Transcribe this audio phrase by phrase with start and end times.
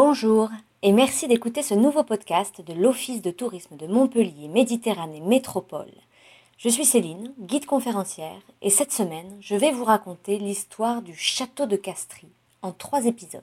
[0.00, 0.48] Bonjour
[0.82, 5.90] et merci d'écouter ce nouveau podcast de l'Office de tourisme de Montpellier Méditerranée Métropole.
[6.56, 11.66] Je suis Céline, guide conférencière, et cette semaine, je vais vous raconter l'histoire du château
[11.66, 12.30] de Castries
[12.62, 13.42] en trois épisodes.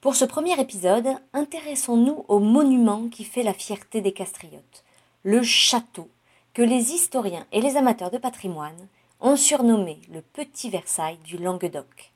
[0.00, 4.82] Pour ce premier épisode, intéressons-nous au monument qui fait la fierté des Castriotes,
[5.22, 6.08] le château,
[6.54, 8.88] que les historiens et les amateurs de patrimoine
[9.20, 12.10] ont surnommé le Petit Versailles du Languedoc.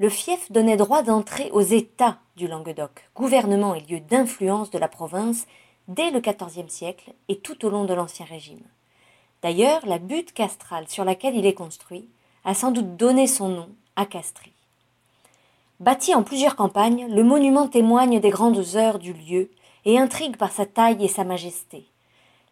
[0.00, 4.88] Le fief donnait droit d'entrée aux États du Languedoc, gouvernement et lieu d'influence de la
[4.88, 5.46] province
[5.86, 8.66] dès le XIVe siècle et tout au long de l'Ancien Régime.
[9.40, 12.08] D'ailleurs, la butte castrale sur laquelle il est construit
[12.44, 14.52] a sans doute donné son nom à Castries.
[15.78, 19.48] Bâti en plusieurs campagnes, le monument témoigne des grandes heures du lieu
[19.84, 21.86] et intrigue par sa taille et sa majesté.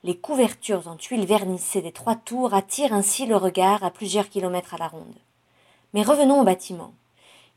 [0.05, 4.74] Les couvertures en tuiles vernissées des trois tours attirent ainsi le regard à plusieurs kilomètres
[4.74, 5.19] à la ronde.
[5.92, 6.92] Mais revenons au bâtiment.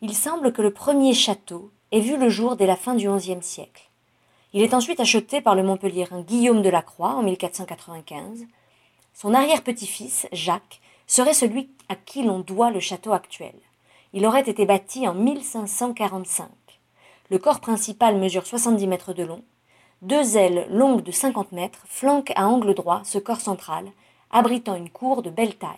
[0.02, 3.42] Il semble que le premier château ait vu le jour dès la fin du XIe
[3.42, 3.90] siècle.
[4.52, 8.46] Il est ensuite acheté par le Montpelliérain Guillaume de la Croix en 1495.
[9.14, 13.56] Son arrière-petit-fils, Jacques, serait celui à qui l'on doit le château actuel.
[14.12, 16.50] Il aurait été bâti en 1545.
[17.30, 19.44] Le corps principal mesure 70 mètres de long.
[20.02, 23.86] Deux ailes longues de 50 mètres flanquent à angle droit ce corps central,
[24.30, 25.70] abritant une cour de belle taille.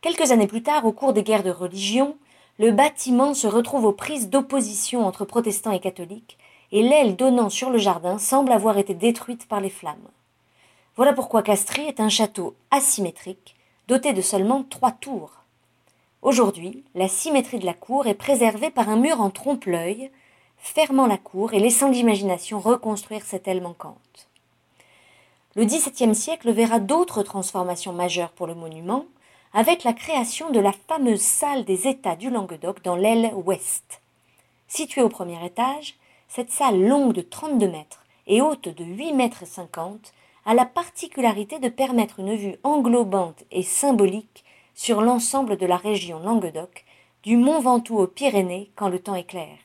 [0.00, 2.16] Quelques années plus tard, au cours des guerres de religion,
[2.58, 6.38] le bâtiment se retrouve aux prises d'opposition entre protestants et catholiques,
[6.70, 10.08] et l'aile donnant sur le jardin semble avoir été détruite par les flammes.
[10.96, 13.56] Voilà pourquoi Castries est un château asymétrique,
[13.88, 15.32] doté de seulement trois tours.
[16.20, 20.10] Aujourd'hui, la symétrie de la cour est préservée par un mur en trompe-l'œil,
[20.58, 24.28] fermant la cour et laissant l'imagination reconstruire cette aile manquante.
[25.56, 29.06] Le XVIIe siècle verra d'autres transformations majeures pour le monument,
[29.54, 34.00] avec la création de la fameuse salle des États du Languedoc dans l'aile ouest.
[34.66, 35.96] Située au premier étage,
[36.28, 40.14] cette salle longue de 32 mètres et haute de 8 mètres 50
[40.46, 46.18] a la particularité de permettre une vue englobante et symbolique sur l'ensemble de la région
[46.20, 46.84] Languedoc,
[47.22, 49.58] du Mont Ventoux aux Pyrénées quand le temps est clair.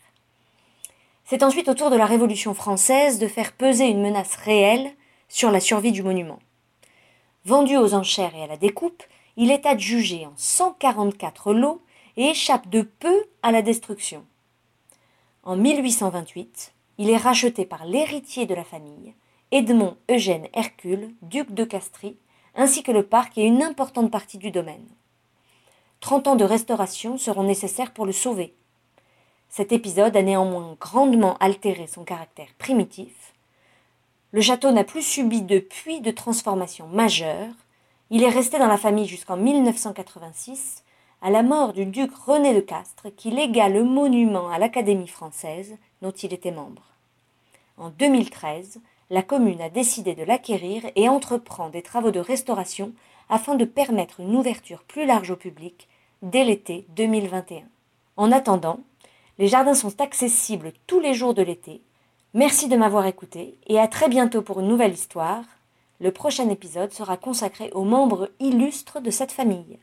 [1.23, 4.91] C'est ensuite au tour de la Révolution française de faire peser une menace réelle
[5.29, 6.39] sur la survie du monument.
[7.45, 9.03] Vendu aux enchères et à la découpe,
[9.37, 11.81] il est adjugé en 144 lots
[12.17, 14.25] et échappe de peu à la destruction.
[15.43, 19.13] En 1828, il est racheté par l'héritier de la famille,
[19.51, 22.17] Edmond Eugène Hercule, duc de Castries,
[22.55, 24.87] ainsi que le parc et une importante partie du domaine.
[25.99, 28.55] Trente ans de restauration seront nécessaires pour le sauver.
[29.49, 33.33] Cet épisode a néanmoins grandement altéré son caractère primitif.
[34.31, 37.53] Le château n'a plus subi depuis de transformations majeures.
[38.09, 40.85] Il est resté dans la famille jusqu'en 1986,
[41.21, 45.75] à la mort du duc René de Castres, qui légua le monument à l'Académie française,
[46.01, 46.83] dont il était membre.
[47.77, 48.79] En 2013,
[49.09, 52.93] la commune a décidé de l'acquérir et entreprend des travaux de restauration
[53.29, 55.89] afin de permettre une ouverture plus large au public
[56.21, 57.63] dès l'été 2021.
[58.15, 58.79] En attendant,
[59.37, 61.81] les jardins sont accessibles tous les jours de l'été.
[62.33, 65.43] Merci de m'avoir écouté et à très bientôt pour une nouvelle histoire.
[65.99, 69.79] Le prochain épisode sera consacré aux membres illustres de cette famille.